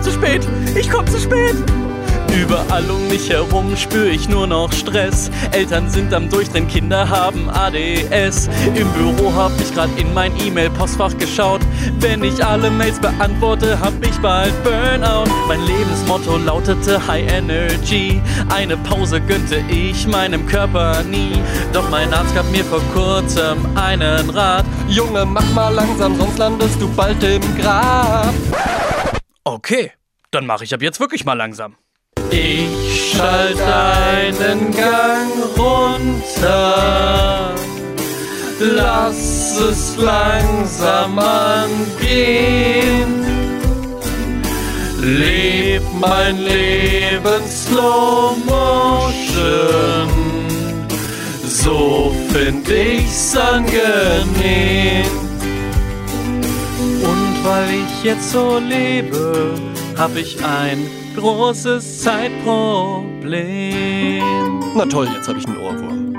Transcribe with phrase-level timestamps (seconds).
[0.00, 0.48] komm zu spät.
[0.74, 1.56] Ich komm zu spät.
[2.32, 5.30] Überall um mich herum spür ich nur noch Stress.
[5.50, 8.48] Eltern sind am Durchdrehen, Kinder haben ADS.
[8.74, 11.60] Im Büro hab ich grad in mein E-Mail-Postfach geschaut.
[11.98, 15.28] Wenn ich alle Mails beantworte, hab ich bald Burnout.
[15.48, 18.22] Mein Lebensmotto lautete High Energy.
[18.48, 21.32] Eine Pause gönnte ich meinem Körper nie.
[21.72, 24.64] Doch mein Arzt gab mir vor kurzem einen Rat.
[24.88, 28.32] Junge, mach mal langsam, sonst landest du bald im Grab.
[29.44, 29.92] Okay,
[30.30, 31.76] dann mache ich ab jetzt wirklich mal langsam.
[32.30, 37.54] Ich schalte einen Gang runter,
[38.60, 43.24] lass es langsam angehen.
[45.00, 50.10] Leb mein Leben Slow Motion,
[51.46, 55.29] so find ich's angenehm.
[57.50, 59.56] Weil ich jetzt so lebe,
[59.98, 64.22] hab ich ein großes Zeitproblem.
[64.76, 66.09] Na toll, jetzt habe ich einen Ohrwurm.